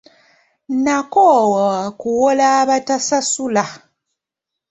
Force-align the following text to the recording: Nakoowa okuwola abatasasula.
Nakoowa 0.83 1.65
okuwola 1.87 2.45
abatasasula. 2.61 3.65